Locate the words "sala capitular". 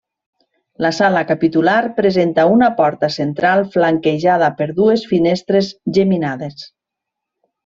0.99-1.75